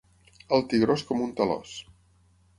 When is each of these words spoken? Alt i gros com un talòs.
Alt 0.57 0.73
i 0.77 0.79
gros 0.85 1.03
com 1.11 1.23
un 1.27 1.37
talòs. 1.43 1.77